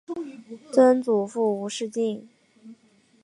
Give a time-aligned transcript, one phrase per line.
[0.71, 2.27] 曾祖父吴仕敬。